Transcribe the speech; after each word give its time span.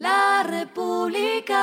La 0.00 0.42
República. 0.48 1.58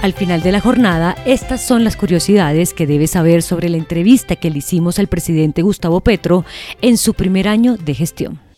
Al 0.00 0.14
final 0.14 0.40
de 0.40 0.50
la 0.50 0.60
jornada, 0.62 1.14
estas 1.26 1.60
son 1.60 1.84
las 1.84 1.98
curiosidades 1.98 2.72
que 2.72 2.86
debes 2.86 3.10
saber 3.10 3.42
sobre 3.42 3.68
la 3.68 3.76
entrevista 3.76 4.34
que 4.36 4.48
le 4.48 4.60
hicimos 4.60 4.98
al 4.98 5.08
presidente 5.08 5.60
Gustavo 5.60 6.00
Petro 6.00 6.46
en 6.80 6.96
su 6.96 7.12
primer 7.12 7.48
año 7.48 7.76
de 7.76 7.92
gestión. 7.92 8.49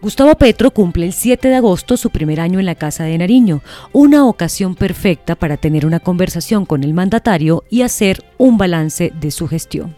Gustavo 0.00 0.36
Petro 0.36 0.70
cumple 0.70 1.06
el 1.06 1.12
7 1.12 1.48
de 1.48 1.56
agosto 1.56 1.96
su 1.96 2.10
primer 2.10 2.38
año 2.38 2.60
en 2.60 2.66
la 2.66 2.76
Casa 2.76 3.02
de 3.02 3.18
Nariño, 3.18 3.62
una 3.92 4.26
ocasión 4.26 4.76
perfecta 4.76 5.34
para 5.34 5.56
tener 5.56 5.84
una 5.84 5.98
conversación 5.98 6.66
con 6.66 6.84
el 6.84 6.94
mandatario 6.94 7.64
y 7.68 7.82
hacer 7.82 8.24
un 8.36 8.58
balance 8.58 9.12
de 9.20 9.30
su 9.32 9.48
gestión. 9.48 9.96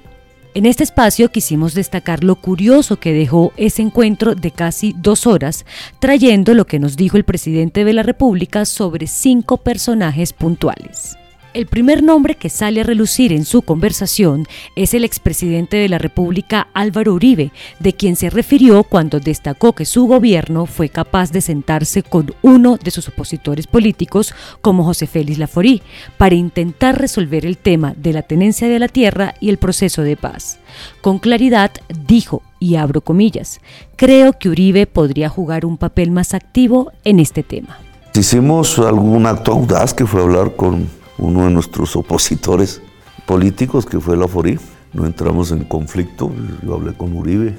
En 0.55 0.65
este 0.65 0.85
espacio 0.85 1.31
quisimos 1.31 1.75
destacar 1.75 2.25
lo 2.25 2.37
curioso 2.37 2.97
que 2.97 3.13
dejó 3.13 3.53
ese 3.59 3.83
encuentro 3.83 4.35
de 4.35 4.51
casi 4.51 4.95
dos 4.97 5.27
horas, 5.27 5.67
trayendo 5.99 6.55
lo 6.55 6.65
que 6.67 6.79
nos 6.79 6.97
dijo 6.97 7.19
el 7.19 7.25
presidente 7.25 7.85
de 7.85 7.93
la 7.93 8.03
República 8.03 8.65
sobre 8.65 9.07
cinco 9.07 9.59
personajes 9.59 10.33
puntuales. 10.33 11.20
El 11.53 11.67
primer 11.67 12.05
nombre 12.05 12.37
que 12.37 12.49
sale 12.49 12.81
a 12.81 12.85
relucir 12.85 13.33
en 13.33 13.45
su 13.45 13.63
conversación 13.63 14.47
es 14.77 14.95
el 14.95 15.03
expresidente 15.03 15.79
de 15.79 15.89
la 15.89 15.99
República 15.99 16.69
Álvaro 16.75 17.13
Uribe, 17.13 17.51
de 17.81 17.93
quien 17.93 18.15
se 18.15 18.31
refirió 18.31 18.85
cuando 18.85 19.19
destacó 19.19 19.73
que 19.73 19.85
su 19.85 20.07
gobierno 20.07 20.67
fue 20.67 20.91
capaz 20.91 21.33
de 21.33 21.41
sentarse 21.41 22.05
con 22.05 22.33
uno 22.43 22.77
de 22.77 22.93
sus 22.93 23.09
opositores 23.09 23.67
políticos, 23.67 24.33
como 24.61 24.85
José 24.85 25.09
Félix 25.09 25.39
Laforí, 25.39 25.83
para 26.19 26.37
intentar 26.37 27.01
resolver 27.01 27.45
el 27.45 27.59
tema 27.59 27.95
de 27.97 28.13
la 28.13 28.23
tenencia 28.23 28.69
de 28.69 28.79
la 28.79 28.87
tierra 28.87 29.35
y 29.41 29.49
el 29.49 29.59
proceso 29.59 30.03
de 30.03 30.17
paz. 30.17 30.61
Con 31.01 31.19
claridad 31.19 31.73
dijo, 32.07 32.43
y 32.61 32.77
abro 32.77 33.01
comillas, 33.01 33.59
creo 33.97 34.35
que 34.35 34.51
Uribe 34.51 34.87
podría 34.87 35.29
jugar 35.29 35.67
un 35.67 35.79
papel 35.79 36.13
más 36.13 36.33
activo 36.33 36.93
en 37.03 37.19
este 37.19 37.43
tema. 37.43 37.77
Hicimos 38.15 38.79
algún 38.79 39.27
acto 39.27 39.51
audaz 39.51 39.93
que 39.93 40.07
fue 40.07 40.23
hablar 40.23 40.55
con 40.55 41.00
uno 41.21 41.45
de 41.45 41.51
nuestros 41.51 41.95
opositores 41.97 42.83
políticos, 43.27 43.87
que 43.87 44.01
fue 44.01 44.17
la 44.17 44.27
FORI. 44.27 44.59
No 44.93 45.07
entramos 45.07 45.53
en 45.53 45.65
conflicto, 45.65 46.33
yo 46.63 46.75
hablé 46.75 46.95
con 46.95 47.15
Uribe. 47.15 47.57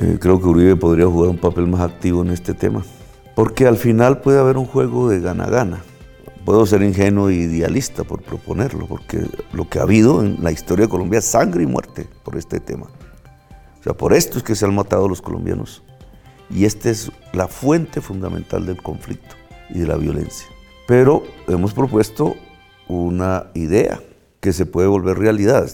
Eh, 0.00 0.18
creo 0.20 0.40
que 0.40 0.46
Uribe 0.46 0.76
podría 0.76 1.06
jugar 1.06 1.30
un 1.30 1.38
papel 1.38 1.66
más 1.66 1.80
activo 1.80 2.22
en 2.22 2.30
este 2.30 2.52
tema, 2.52 2.84
porque 3.34 3.66
al 3.66 3.76
final 3.76 4.20
puede 4.20 4.38
haber 4.38 4.58
un 4.58 4.66
juego 4.66 5.08
de 5.08 5.20
gana-gana. 5.20 5.82
Puedo 6.44 6.66
ser 6.66 6.82
ingenuo 6.82 7.30
e 7.30 7.34
idealista 7.34 8.04
por 8.04 8.20
proponerlo, 8.20 8.86
porque 8.86 9.26
lo 9.52 9.68
que 9.68 9.78
ha 9.78 9.82
habido 9.82 10.22
en 10.22 10.42
la 10.42 10.52
historia 10.52 10.84
de 10.84 10.90
Colombia 10.90 11.20
es 11.20 11.24
sangre 11.24 11.62
y 11.62 11.66
muerte 11.66 12.06
por 12.22 12.36
este 12.36 12.60
tema. 12.60 12.86
O 13.80 13.82
sea, 13.82 13.94
por 13.94 14.12
esto 14.12 14.38
es 14.38 14.44
que 14.44 14.54
se 14.54 14.66
han 14.66 14.74
matado 14.74 15.08
los 15.08 15.22
colombianos. 15.22 15.82
Y 16.50 16.66
esta 16.66 16.90
es 16.90 17.10
la 17.32 17.48
fuente 17.48 18.02
fundamental 18.02 18.66
del 18.66 18.82
conflicto 18.82 19.36
y 19.70 19.78
de 19.78 19.86
la 19.86 19.96
violencia. 19.96 20.46
Pero 20.86 21.22
hemos 21.48 21.72
propuesto 21.72 22.36
una 22.88 23.46
idea 23.54 24.00
que 24.40 24.52
se 24.52 24.66
puede 24.66 24.88
volver 24.88 25.18
realidad. 25.18 25.70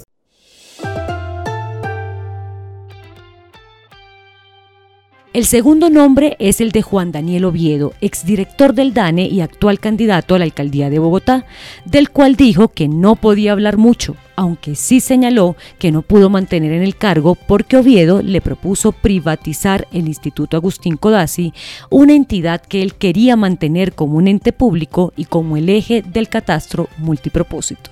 El 5.32 5.44
segundo 5.44 5.90
nombre 5.90 6.36
es 6.40 6.60
el 6.60 6.72
de 6.72 6.82
Juan 6.82 7.12
Daniel 7.12 7.44
Oviedo, 7.44 7.92
exdirector 8.00 8.74
del 8.74 8.92
DANE 8.92 9.28
y 9.28 9.42
actual 9.42 9.78
candidato 9.78 10.34
a 10.34 10.38
la 10.38 10.44
alcaldía 10.44 10.90
de 10.90 10.98
Bogotá, 10.98 11.46
del 11.84 12.10
cual 12.10 12.34
dijo 12.34 12.68
que 12.68 12.88
no 12.88 13.14
podía 13.14 13.52
hablar 13.52 13.76
mucho, 13.76 14.16
aunque 14.40 14.74
sí 14.74 15.00
señaló 15.00 15.54
que 15.78 15.92
no 15.92 16.00
pudo 16.00 16.30
mantener 16.30 16.72
en 16.72 16.82
el 16.82 16.96
cargo 16.96 17.34
porque 17.34 17.76
Oviedo 17.76 18.22
le 18.22 18.40
propuso 18.40 18.90
privatizar 18.90 19.86
el 19.92 20.08
Instituto 20.08 20.56
Agustín 20.56 20.96
Codazzi, 20.96 21.52
una 21.90 22.14
entidad 22.14 22.62
que 22.62 22.80
él 22.80 22.94
quería 22.94 23.36
mantener 23.36 23.92
como 23.92 24.16
un 24.16 24.28
ente 24.28 24.54
público 24.54 25.12
y 25.14 25.26
como 25.26 25.58
el 25.58 25.68
eje 25.68 26.00
del 26.00 26.30
catastro 26.30 26.88
multipropósito. 26.96 27.90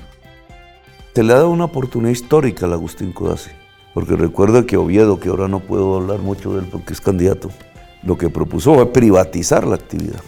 Se 1.15 1.23
le 1.23 1.35
ha 1.35 1.37
dado 1.37 1.51
una 1.51 1.67
oportunidad 1.67 2.13
histórica 2.13 2.65
al 2.65 2.73
Agustín 2.73 3.13
Codazzi 3.13 3.51
porque 3.93 4.17
recuerda 4.17 4.65
que 4.65 4.79
Oviedo, 4.79 5.21
que 5.21 5.29
ahora 5.29 5.49
no 5.49 5.61
puedo 5.61 5.97
hablar 5.97 6.21
mucho 6.21 6.55
de 6.55 6.61
él 6.61 6.69
porque 6.73 6.95
es 6.95 7.03
candidato, 7.03 7.51
lo 8.03 8.17
que 8.17 8.31
propuso 8.31 8.75
fue 8.75 8.91
privatizar 8.91 9.67
la 9.67 9.75
actividad, 9.75 10.23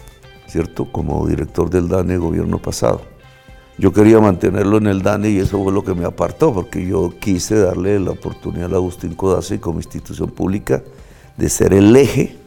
¿cierto? 0.45 0.85
Como 0.91 1.27
director 1.27 1.71
del 1.71 1.87
DANE 1.87 2.17
gobierno 2.17 2.59
pasado. 2.59 3.10
Yo 3.77 3.93
quería 3.93 4.19
mantenerlo 4.19 4.77
en 4.77 4.87
el 4.87 5.01
DANE 5.01 5.29
y 5.29 5.39
eso 5.39 5.63
fue 5.63 5.71
lo 5.71 5.83
que 5.83 5.95
me 5.95 6.05
apartó, 6.05 6.53
porque 6.53 6.85
yo 6.85 7.13
quise 7.19 7.59
darle 7.59 7.99
la 7.99 8.11
oportunidad 8.11 8.73
a 8.73 8.75
Agustín 8.75 9.15
Codazzi 9.15 9.57
como 9.57 9.79
institución 9.79 10.29
pública 10.29 10.83
de 11.37 11.49
ser 11.49 11.73
el 11.73 11.95
eje 11.95 12.37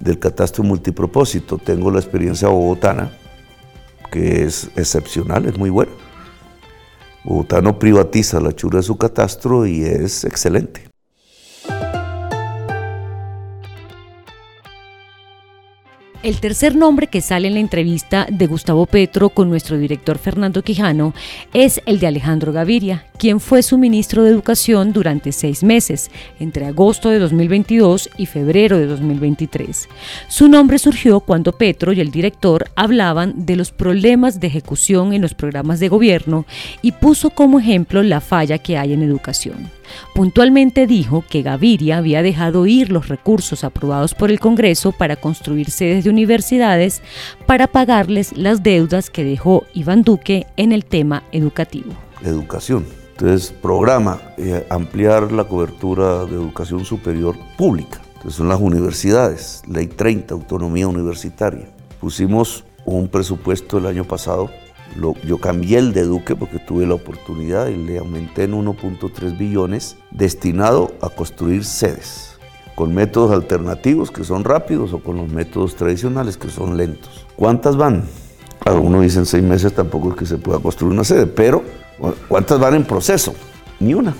del 0.00 0.18
catastro 0.18 0.64
multipropósito. 0.64 1.58
Tengo 1.58 1.90
la 1.90 2.00
experiencia 2.00 2.48
bogotana, 2.48 3.12
que 4.10 4.44
es 4.44 4.70
excepcional, 4.76 5.46
es 5.46 5.56
muy 5.58 5.70
buena 5.70 5.92
Bogotá 7.28 7.60
no 7.60 7.78
privatiza 7.78 8.40
la 8.40 8.54
chura 8.54 8.78
de 8.78 8.82
su 8.82 8.96
catastro 8.96 9.66
y 9.66 9.84
es 9.84 10.24
excelente. 10.24 10.88
El 16.24 16.40
tercer 16.40 16.74
nombre 16.74 17.06
que 17.06 17.20
sale 17.20 17.46
en 17.46 17.54
la 17.54 17.60
entrevista 17.60 18.26
de 18.28 18.48
Gustavo 18.48 18.86
Petro 18.86 19.28
con 19.28 19.48
nuestro 19.48 19.78
director 19.78 20.18
Fernando 20.18 20.62
Quijano 20.62 21.14
es 21.54 21.80
el 21.86 22.00
de 22.00 22.08
Alejandro 22.08 22.52
Gaviria, 22.52 23.06
quien 23.18 23.38
fue 23.38 23.62
su 23.62 23.78
ministro 23.78 24.24
de 24.24 24.30
Educación 24.30 24.92
durante 24.92 25.30
seis 25.30 25.62
meses, 25.62 26.10
entre 26.40 26.66
agosto 26.66 27.10
de 27.10 27.20
2022 27.20 28.10
y 28.16 28.26
febrero 28.26 28.78
de 28.78 28.86
2023. 28.86 29.88
Su 30.26 30.48
nombre 30.48 30.80
surgió 30.80 31.20
cuando 31.20 31.52
Petro 31.52 31.92
y 31.92 32.00
el 32.00 32.10
director 32.10 32.68
hablaban 32.74 33.46
de 33.46 33.54
los 33.54 33.70
problemas 33.70 34.40
de 34.40 34.48
ejecución 34.48 35.12
en 35.12 35.22
los 35.22 35.34
programas 35.34 35.78
de 35.78 35.88
gobierno 35.88 36.46
y 36.82 36.90
puso 36.92 37.30
como 37.30 37.60
ejemplo 37.60 38.02
la 38.02 38.20
falla 38.20 38.58
que 38.58 38.76
hay 38.76 38.92
en 38.92 39.04
educación. 39.04 39.77
Puntualmente 40.14 40.86
dijo 40.86 41.24
que 41.28 41.42
Gaviria 41.42 41.98
había 41.98 42.22
dejado 42.22 42.66
ir 42.66 42.90
los 42.90 43.08
recursos 43.08 43.64
aprobados 43.64 44.14
por 44.14 44.30
el 44.30 44.40
Congreso 44.40 44.92
para 44.92 45.16
construir 45.16 45.70
sedes 45.70 46.04
de 46.04 46.10
universidades 46.10 47.02
para 47.46 47.66
pagarles 47.66 48.36
las 48.36 48.62
deudas 48.62 49.10
que 49.10 49.24
dejó 49.24 49.64
Iván 49.74 50.02
Duque 50.02 50.46
en 50.56 50.72
el 50.72 50.84
tema 50.84 51.24
educativo. 51.32 51.92
Educación. 52.22 52.86
Entonces, 53.12 53.50
programa 53.50 54.20
eh, 54.36 54.64
ampliar 54.70 55.32
la 55.32 55.44
cobertura 55.44 56.24
de 56.24 56.34
educación 56.34 56.84
superior 56.84 57.36
pública. 57.56 58.00
Entonces, 58.14 58.34
son 58.34 58.48
las 58.48 58.60
universidades, 58.60 59.62
Ley 59.68 59.88
30, 59.88 60.34
autonomía 60.34 60.86
universitaria. 60.86 61.68
Pusimos 62.00 62.64
un 62.84 63.08
presupuesto 63.08 63.78
el 63.78 63.86
año 63.86 64.04
pasado 64.04 64.50
yo 65.24 65.38
cambié 65.38 65.78
el 65.78 65.92
de 65.92 66.02
Duque 66.02 66.34
porque 66.34 66.58
tuve 66.58 66.86
la 66.86 66.94
oportunidad 66.94 67.68
y 67.68 67.76
le 67.76 67.98
aumenté 67.98 68.44
en 68.44 68.52
1.3 68.52 69.38
billones 69.38 69.96
destinado 70.10 70.92
a 71.00 71.08
construir 71.08 71.64
sedes 71.64 72.38
con 72.78 72.94
métodos 72.94 73.32
alternativos 73.32 74.12
que 74.12 74.22
son 74.22 74.44
rápidos 74.44 74.92
o 74.92 75.00
con 75.00 75.16
los 75.16 75.28
métodos 75.32 75.74
tradicionales 75.74 76.36
que 76.36 76.48
son 76.48 76.76
lentos. 76.76 77.26
¿Cuántas 77.34 77.76
van? 77.76 78.04
Claro, 78.60 78.82
uno 78.82 79.00
dice 79.00 79.18
en 79.18 79.26
seis 79.26 79.42
meses 79.42 79.72
tampoco 79.72 80.10
es 80.10 80.16
que 80.16 80.26
se 80.26 80.38
pueda 80.38 80.60
construir 80.60 80.92
una 80.92 81.02
sede, 81.02 81.26
pero 81.26 81.64
¿cuántas 82.28 82.60
van 82.60 82.74
en 82.76 82.84
proceso? 82.84 83.34
Ni 83.80 83.94
una. 83.94 84.14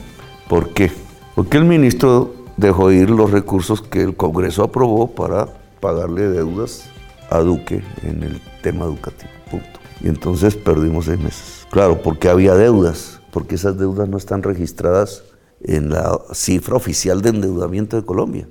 ¿Por 0.48 0.70
qué? 0.70 0.90
Porque 1.36 1.56
el 1.56 1.66
ministro 1.66 2.34
dejó 2.56 2.90
ir 2.90 3.10
los 3.10 3.30
recursos 3.30 3.80
que 3.80 4.02
el 4.02 4.16
Congreso 4.16 4.64
aprobó 4.64 5.08
para 5.08 5.48
pagarle 5.80 6.28
deudas 6.28 6.90
a 7.30 7.38
Duque 7.40 7.82
en 8.02 8.22
el 8.22 8.40
tema 8.62 8.84
educativo. 8.84 9.30
Punto. 9.50 9.80
Y 10.00 10.08
entonces 10.08 10.54
perdimos 10.56 11.06
seis 11.06 11.18
meses. 11.18 11.66
Claro, 11.70 12.00
porque 12.02 12.28
había 12.28 12.54
deudas, 12.54 13.20
porque 13.30 13.56
esas 13.56 13.78
deudas 13.78 14.08
no 14.08 14.16
están 14.16 14.42
registradas 14.42 15.24
en 15.62 15.90
la 15.90 16.18
cifra 16.32 16.76
oficial 16.76 17.20
de 17.22 17.30
endeudamiento 17.30 17.96
de 17.96 18.04
Colombia. 18.04 18.48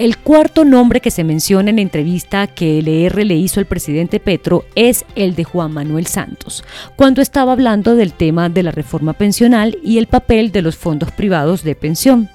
El 0.00 0.16
cuarto 0.16 0.64
nombre 0.64 1.02
que 1.02 1.10
se 1.10 1.24
menciona 1.24 1.68
en 1.68 1.76
la 1.76 1.82
entrevista 1.82 2.46
que 2.46 2.78
LR 2.78 3.22
le 3.26 3.34
hizo 3.34 3.60
al 3.60 3.66
presidente 3.66 4.18
Petro 4.18 4.64
es 4.74 5.04
el 5.14 5.34
de 5.34 5.44
Juan 5.44 5.74
Manuel 5.74 6.06
Santos, 6.06 6.64
cuando 6.96 7.20
estaba 7.20 7.52
hablando 7.52 7.94
del 7.94 8.14
tema 8.14 8.48
de 8.48 8.62
la 8.62 8.70
reforma 8.70 9.12
pensional 9.12 9.76
y 9.84 9.98
el 9.98 10.06
papel 10.06 10.52
de 10.52 10.62
los 10.62 10.78
fondos 10.78 11.10
privados 11.10 11.62
de 11.64 11.74
pensión. 11.74 12.30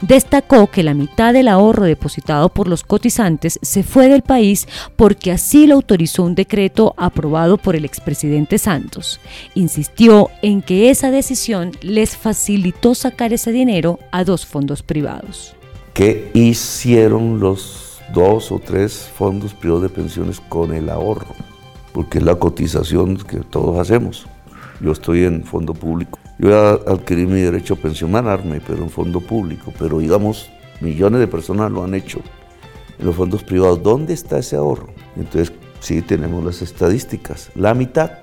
Destacó 0.00 0.68
que 0.68 0.82
la 0.82 0.94
mitad 0.94 1.32
del 1.32 1.48
ahorro 1.48 1.84
depositado 1.84 2.48
por 2.48 2.68
los 2.68 2.84
cotizantes 2.84 3.58
se 3.62 3.82
fue 3.82 4.08
del 4.08 4.22
país 4.22 4.66
porque 4.96 5.32
así 5.32 5.66
lo 5.66 5.76
autorizó 5.76 6.22
un 6.22 6.34
decreto 6.34 6.94
aprobado 6.96 7.58
por 7.58 7.76
el 7.76 7.84
expresidente 7.84 8.58
Santos. 8.58 9.20
Insistió 9.54 10.30
en 10.42 10.62
que 10.62 10.90
esa 10.90 11.10
decisión 11.10 11.72
les 11.80 12.16
facilitó 12.16 12.94
sacar 12.94 13.32
ese 13.32 13.52
dinero 13.52 13.98
a 14.12 14.24
dos 14.24 14.46
fondos 14.46 14.82
privados. 14.82 15.54
¿Qué 15.94 16.30
hicieron 16.34 17.40
los 17.40 18.00
dos 18.12 18.52
o 18.52 18.58
tres 18.58 19.10
fondos 19.16 19.54
privados 19.54 19.82
de 19.82 19.88
pensiones 19.88 20.40
con 20.48 20.74
el 20.74 20.90
ahorro? 20.90 21.34
porque 21.96 22.18
es 22.18 22.24
la 22.24 22.34
cotización 22.34 23.16
que 23.16 23.38
todos 23.38 23.78
hacemos. 23.78 24.26
Yo 24.82 24.92
estoy 24.92 25.24
en 25.24 25.42
fondo 25.44 25.72
público. 25.72 26.18
Yo 26.38 26.50
ya 26.50 26.92
adquirí 26.92 27.26
mi 27.26 27.40
derecho 27.40 27.74
a 27.74 27.76
pensionarme, 27.76 28.60
pero 28.60 28.82
en 28.82 28.90
fondo 28.90 29.20
público. 29.20 29.72
Pero 29.78 29.98
digamos, 29.98 30.50
millones 30.80 31.20
de 31.20 31.26
personas 31.26 31.70
lo 31.70 31.84
han 31.84 31.94
hecho 31.94 32.20
en 32.98 33.06
los 33.06 33.16
fondos 33.16 33.42
privados. 33.42 33.82
¿Dónde 33.82 34.14
está 34.14 34.38
ese 34.38 34.56
ahorro? 34.56 34.88
Entonces, 35.16 35.52
sí 35.80 36.02
tenemos 36.02 36.44
las 36.44 36.62
estadísticas. 36.62 37.50
La 37.54 37.74
mitad, 37.74 38.18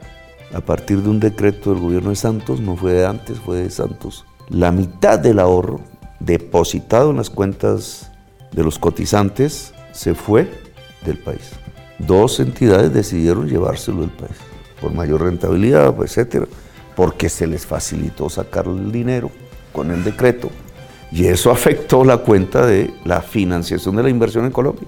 a 0.54 0.62
partir 0.62 1.02
de 1.02 1.10
un 1.10 1.20
decreto 1.20 1.72
del 1.74 1.82
gobierno 1.82 2.10
de 2.12 2.16
Santos, 2.16 2.60
no 2.60 2.76
fue 2.76 2.94
de 2.94 3.06
antes, 3.06 3.40
fue 3.40 3.64
de 3.64 3.70
Santos. 3.70 4.26
La 4.50 4.72
mitad 4.72 5.18
del 5.18 5.40
ahorro 5.40 5.80
depositado 6.20 7.12
en 7.12 7.18
las 7.18 7.30
cuentas 7.30 8.12
de 8.52 8.64
los 8.64 8.78
cotizantes 8.78 9.74
se 9.92 10.14
fue 10.14 10.50
del 11.06 11.18
país. 11.18 11.52
Dos 12.00 12.40
entidades 12.40 12.94
decidieron 12.94 13.48
llevárselo 13.48 14.02
del 14.02 14.12
país 14.12 14.38
por 14.82 14.94
mayor 14.94 15.22
rentabilidad, 15.22 15.96
etcétera, 16.02 16.46
porque 16.96 17.30
se 17.30 17.48
les 17.48 17.66
facilitó 17.66 18.30
sacar 18.30 18.66
el 18.68 18.92
dinero 18.92 19.32
con 19.72 19.92
el 19.92 20.04
decreto 20.04 20.50
y 21.12 21.26
eso 21.26 21.52
afectó 21.52 22.04
la 22.04 22.18
cuenta 22.18 22.66
de 22.66 22.92
la 23.06 23.22
financiación 23.22 23.96
de 23.96 24.04
la 24.04 24.10
inversión 24.10 24.46
en 24.46 24.52
Colombia. 24.52 24.88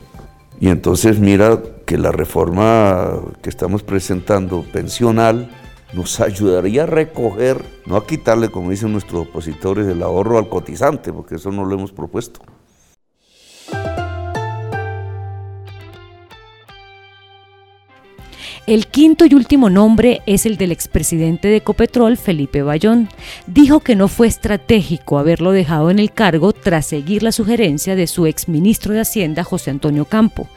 Y 0.60 0.70
entonces 0.70 1.20
mira 1.20 1.62
que 1.86 1.98
la 1.98 2.12
reforma 2.12 3.20
que 3.42 3.50
estamos 3.50 3.84
presentando 3.84 4.64
pensional 4.74 5.52
nos 5.94 6.20
ayudaría 6.20 6.84
a 6.84 6.88
recoger, 6.88 7.64
no 7.86 7.96
a 7.96 8.08
quitarle, 8.08 8.50
como 8.50 8.72
dicen 8.72 8.92
nuestros 8.92 9.28
opositores, 9.28 9.88
el 9.88 10.02
ahorro 10.02 10.38
al 10.38 10.50
cotizante, 10.50 11.14
porque 11.14 11.36
eso 11.36 11.52
no 11.52 11.64
lo 11.64 11.76
hemos 11.76 11.92
propuesto. 11.92 12.40
El 18.68 18.88
quinto 18.88 19.26
y 19.28 19.36
último 19.36 19.70
nombre 19.70 20.24
es 20.26 20.48
el 20.48 20.58
del 20.58 20.72
expresidente 20.72 21.50
de 21.50 21.58
Ecopetrol, 21.58 22.18
Felipe 22.18 22.64
Bayón. 22.64 23.10
Dijo 23.46 23.82
que 23.82 23.96
no 23.96 24.08
fue 24.08 24.26
estratégico 24.26 25.20
haberlo 25.20 25.52
dejado 25.52 25.92
en 25.92 26.00
el 26.00 26.12
cargo 26.12 26.52
tras 26.52 26.88
seguir 26.88 27.22
la 27.22 27.32
sugerencia 27.32 27.96
de 27.96 28.08
su 28.08 28.26
exministro 28.26 28.96
de 28.96 29.02
Hacienda, 29.02 29.44
José 29.44 29.70
Antonio 29.70 30.06
Campo. 30.06 30.48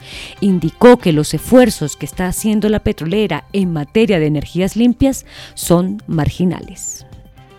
Indicó 0.41 0.97
que 0.97 1.13
los 1.13 1.35
esfuerzos 1.35 1.95
que 1.95 2.07
está 2.07 2.25
haciendo 2.25 2.67
la 2.69 2.79
petrolera 2.79 3.43
en 3.53 3.73
materia 3.73 4.19
de 4.19 4.25
energías 4.25 4.75
limpias 4.75 5.27
son 5.53 6.01
marginales. 6.07 7.05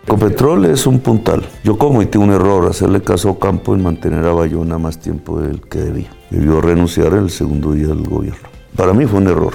Ecopetrol 0.03 0.65
es 0.65 0.85
un 0.85 0.99
puntal. 0.99 1.47
Yo 1.63 1.79
cometí 1.79 2.19
un 2.19 2.33
error, 2.33 2.69
hacerle 2.69 3.03
caso 3.03 3.31
a 3.31 3.39
Campo 3.39 3.77
en 3.77 3.85
mantener 3.85 4.27
a 4.27 4.33
Bayona 4.33 4.79
más 4.79 4.99
tiempo 4.99 5.41
del 5.41 5.61
que 5.61 5.79
debía. 5.79 6.11
Debió 6.29 6.61
renunciar 6.61 7.13
en 7.13 7.21
el 7.21 7.31
segundo 7.31 7.73
día 7.73 7.87
del 7.87 8.03
gobierno. 8.03 8.60
Para 8.81 8.95
mí 8.95 9.05
fue 9.05 9.19
un 9.19 9.29
error, 9.29 9.53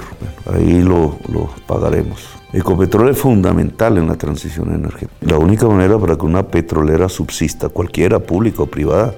ahí 0.54 0.82
lo, 0.82 1.18
pagaremos. 1.66 2.28
Ecopetrol 2.52 3.08
es 3.08 3.18
fundamental 3.18 3.98
en 3.98 4.06
la 4.06 4.14
transición 4.14 4.72
energética. 4.72 5.16
La 5.20 5.36
única 5.36 5.66
manera 5.66 5.98
para 5.98 6.14
que 6.16 6.24
una 6.24 6.46
petrolera 6.46 7.08
subsista, 7.08 7.68
cualquiera, 7.68 8.20
pública 8.20 8.62
o 8.62 8.66
privada, 8.66 9.16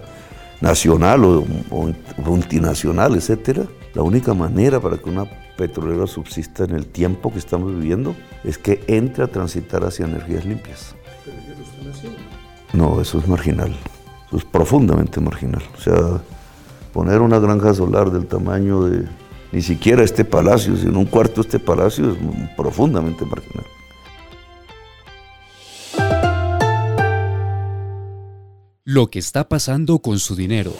nacional 0.62 1.26
o, 1.26 1.44
multinacional, 2.24 3.16
etcétera, 3.16 3.64
la 3.92 4.00
única 4.00 4.32
manera 4.32 4.80
para 4.80 4.96
que 4.96 5.10
una 5.10 5.26
petrolera 5.58 6.06
subsista 6.06 6.64
en 6.64 6.70
el 6.70 6.86
tiempo 6.86 7.30
que 7.30 7.38
estamos 7.38 7.78
viviendo 7.78 8.16
es 8.44 8.56
que 8.56 8.82
entre 8.86 9.24
a 9.24 9.26
transitar 9.26 9.84
hacia 9.84 10.06
energías 10.06 10.46
limpias. 10.46 10.94
No, 12.72 12.98
eso 13.02 13.18
es 13.18 13.28
marginal, 13.28 13.76
eso 14.28 14.38
es 14.38 14.44
profundamente 14.46 15.20
marginal. 15.20 15.64
O 15.76 15.80
sea, 15.82 16.22
poner 16.94 17.20
una 17.20 17.38
granja 17.38 17.74
solar 17.74 18.10
del 18.10 18.26
tamaño 18.26 18.84
de 18.84 19.06
ni 19.52 19.62
siquiera 19.62 20.02
este 20.02 20.24
palacio, 20.24 20.76
sino 20.76 20.98
un 20.98 21.06
cuarto 21.06 21.40
este 21.40 21.58
palacio 21.58 22.12
es 22.12 22.18
profundamente 22.56 23.24
marginal. 23.24 23.64
Lo 28.84 29.08
que 29.08 29.18
está 29.18 29.48
pasando 29.48 29.98
con 30.00 30.18
su 30.18 30.34
dinero. 30.34 30.72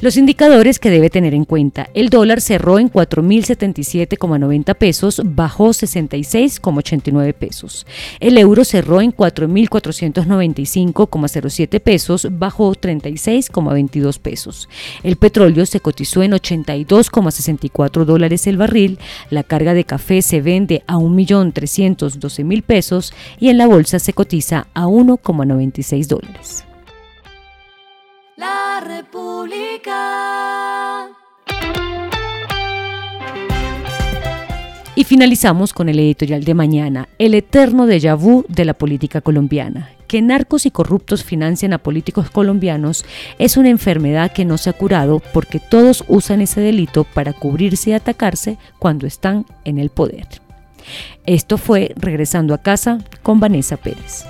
Los 0.00 0.16
indicadores 0.16 0.78
que 0.78 0.88
debe 0.88 1.10
tener 1.10 1.34
en 1.34 1.44
cuenta. 1.44 1.90
El 1.92 2.08
dólar 2.08 2.40
cerró 2.40 2.78
en 2.78 2.90
4.077,90 2.90 4.74
pesos, 4.74 5.20
bajó 5.22 5.68
66,89 5.68 7.34
pesos. 7.34 7.86
El 8.18 8.38
euro 8.38 8.64
cerró 8.64 9.02
en 9.02 9.14
4.495,07 9.14 11.80
pesos, 11.80 12.28
bajó 12.30 12.74
36,22 12.74 14.18
pesos. 14.18 14.70
El 15.02 15.16
petróleo 15.16 15.66
se 15.66 15.80
cotizó 15.80 16.22
en 16.22 16.32
82,64 16.32 18.06
dólares 18.06 18.46
el 18.46 18.56
barril. 18.56 18.98
La 19.28 19.42
carga 19.42 19.74
de 19.74 19.84
café 19.84 20.22
se 20.22 20.40
vende 20.40 20.82
a 20.86 20.96
1.312.000 20.96 22.62
pesos 22.62 23.12
y 23.38 23.50
en 23.50 23.58
la 23.58 23.66
bolsa 23.66 23.98
se 23.98 24.14
cotiza 24.14 24.66
a 24.72 24.86
1,96 24.86 26.06
dólares. 26.06 26.64
La 28.36 28.80
República. 28.80 29.29
Y 35.00 35.04
finalizamos 35.04 35.72
con 35.72 35.88
el 35.88 35.98
editorial 35.98 36.44
de 36.44 36.52
mañana, 36.52 37.08
el 37.18 37.34
eterno 37.34 37.86
déjà 37.86 38.14
vu 38.16 38.44
de 38.48 38.66
la 38.66 38.74
política 38.74 39.22
colombiana. 39.22 39.88
Que 40.06 40.20
narcos 40.20 40.66
y 40.66 40.70
corruptos 40.70 41.24
financian 41.24 41.72
a 41.72 41.78
políticos 41.78 42.28
colombianos 42.28 43.06
es 43.38 43.56
una 43.56 43.70
enfermedad 43.70 44.30
que 44.32 44.44
no 44.44 44.58
se 44.58 44.68
ha 44.68 44.74
curado 44.74 45.22
porque 45.32 45.58
todos 45.58 46.04
usan 46.06 46.42
ese 46.42 46.60
delito 46.60 47.04
para 47.04 47.32
cubrirse 47.32 47.90
y 47.90 47.92
atacarse 47.94 48.58
cuando 48.78 49.06
están 49.06 49.46
en 49.64 49.78
el 49.78 49.88
poder. 49.88 50.26
Esto 51.24 51.56
fue 51.56 51.94
Regresando 51.96 52.52
a 52.52 52.58
casa 52.58 52.98
con 53.22 53.40
Vanessa 53.40 53.78
Pérez. 53.78 54.26